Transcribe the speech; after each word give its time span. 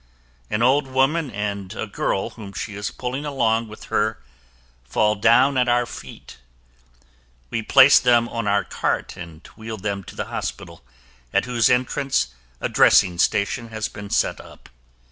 An 0.49 0.63
old 0.63 0.87
woman 0.87 1.29
and 1.29 1.75
a 1.75 1.85
girl 1.85 2.31
whom 2.31 2.53
she 2.53 2.73
is 2.75 2.89
pulling 2.89 3.23
along 3.23 3.67
with 3.67 3.83
her 3.93 4.17
fall 4.83 5.13
down 5.13 5.57
at 5.59 5.69
our 5.69 5.85
feet. 5.85 6.37
We 7.51 7.61
place 7.61 7.99
them 7.99 8.27
on 8.27 8.47
our 8.47 8.63
cart 8.63 9.15
and 9.15 9.45
wheel 9.55 9.77
them 9.77 10.03
to 10.05 10.15
the 10.15 10.25
hospital 10.25 10.83
at 11.31 11.45
whose 11.45 11.69
entrance 11.69 12.33
a 12.59 12.67
dressing 12.67 13.19
station 13.19 13.67
has 13.67 13.89
been 13.89 14.09
set 14.09 14.39
up. 14.41 14.69